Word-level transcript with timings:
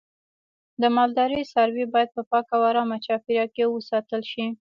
د 0.81 0.83
مالدارۍ 0.95 1.43
څاروی 1.51 1.85
باید 1.93 2.09
په 2.15 2.21
پاکه 2.29 2.53
او 2.57 2.61
آرامه 2.69 2.97
چاپیریال 3.05 3.49
کې 3.55 3.63
وساتل 3.67 4.21
شي. 4.31 4.45